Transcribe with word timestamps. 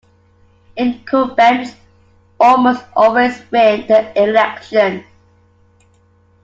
Incumbents 0.77 1.75
almost 2.39 2.83
always 2.95 3.39
win 3.51 3.85
the 3.85 4.11
elections. 4.19 5.03